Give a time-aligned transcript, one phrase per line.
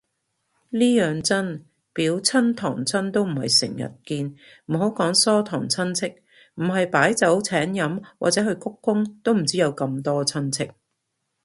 [0.71, 1.63] 呢樣真，
[1.93, 4.35] 表親堂親都唔係成日見，
[4.65, 6.07] 唔好講疏堂親戚，
[6.55, 10.71] 唔係擺酒請飲或者去鞠躬都唔知有咁多親戚